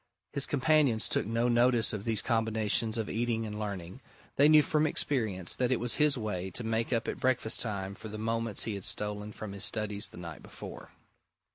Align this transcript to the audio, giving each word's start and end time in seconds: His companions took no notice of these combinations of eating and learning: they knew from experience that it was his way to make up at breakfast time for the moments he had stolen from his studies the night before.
His 0.33 0.47
companions 0.47 1.07
took 1.07 1.27
no 1.27 1.47
notice 1.47 1.93
of 1.93 2.05
these 2.05 2.23
combinations 2.23 2.97
of 2.97 3.07
eating 3.07 3.45
and 3.45 3.59
learning: 3.59 4.01
they 4.35 4.49
knew 4.49 4.63
from 4.63 4.87
experience 4.87 5.55
that 5.55 5.71
it 5.71 5.79
was 5.79 5.97
his 5.97 6.17
way 6.17 6.49
to 6.49 6.63
make 6.63 6.91
up 6.91 7.07
at 7.07 7.19
breakfast 7.19 7.59
time 7.59 7.93
for 7.93 8.07
the 8.07 8.17
moments 8.17 8.63
he 8.63 8.73
had 8.73 8.83
stolen 8.83 9.31
from 9.31 9.51
his 9.53 9.63
studies 9.63 10.09
the 10.09 10.17
night 10.17 10.41
before. 10.41 10.89